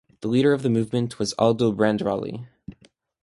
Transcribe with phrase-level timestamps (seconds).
[0.21, 2.47] The leader of the movement was Aldo Brandirali.